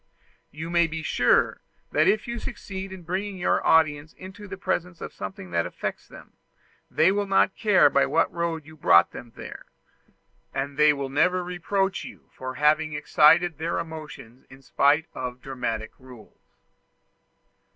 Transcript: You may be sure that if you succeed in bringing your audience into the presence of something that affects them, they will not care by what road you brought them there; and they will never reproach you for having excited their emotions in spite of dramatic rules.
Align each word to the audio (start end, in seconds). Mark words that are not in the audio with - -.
You 0.49 0.71
may 0.71 0.87
be 0.87 1.03
sure 1.03 1.61
that 1.91 2.07
if 2.07 2.27
you 2.27 2.39
succeed 2.39 2.91
in 2.91 3.03
bringing 3.03 3.37
your 3.37 3.63
audience 3.63 4.13
into 4.13 4.47
the 4.47 4.57
presence 4.57 4.99
of 4.99 5.13
something 5.13 5.51
that 5.51 5.67
affects 5.67 6.07
them, 6.07 6.33
they 6.89 7.11
will 7.11 7.27
not 7.27 7.55
care 7.55 7.87
by 7.87 8.07
what 8.07 8.33
road 8.33 8.65
you 8.65 8.75
brought 8.75 9.11
them 9.11 9.31
there; 9.35 9.67
and 10.55 10.75
they 10.75 10.91
will 10.91 11.09
never 11.09 11.43
reproach 11.43 12.03
you 12.03 12.31
for 12.33 12.55
having 12.55 12.93
excited 12.93 13.59
their 13.59 13.77
emotions 13.77 14.43
in 14.49 14.63
spite 14.63 15.05
of 15.13 15.39
dramatic 15.39 15.91
rules. 15.99 16.47